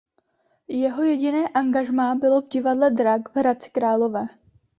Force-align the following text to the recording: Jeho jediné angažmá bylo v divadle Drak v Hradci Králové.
Jeho 0.67 1.03
jediné 1.03 1.47
angažmá 1.47 2.15
bylo 2.15 2.41
v 2.41 2.47
divadle 2.49 2.91
Drak 2.91 3.29
v 3.31 3.35
Hradci 3.39 3.69
Králové. 3.71 4.27